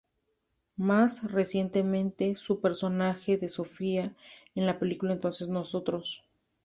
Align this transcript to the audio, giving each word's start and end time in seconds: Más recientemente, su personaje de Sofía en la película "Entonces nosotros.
Más 0.77 1.31
recientemente, 1.31 2.33
su 2.35 2.59
personaje 2.59 3.37
de 3.37 3.47
Sofía 3.49 4.15
en 4.55 4.65
la 4.65 4.79
película 4.79 5.13
"Entonces 5.13 5.47
nosotros. 5.47 6.23